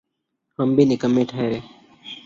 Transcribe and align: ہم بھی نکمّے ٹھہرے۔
ہم 0.59 0.67
بھی 0.75 0.83
نکمّے 0.85 1.23
ٹھہرے۔ 1.29 1.59